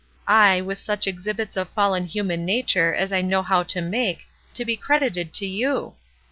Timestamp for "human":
2.07-2.43